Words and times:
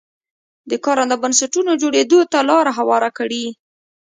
د 0.69 0.71
کارنده 0.85 1.15
بنسټونو 1.23 1.71
جوړېدو 1.81 2.19
ته 2.31 2.39
لار 2.49 2.65
هواره 2.77 3.09
کړي. 3.17 3.45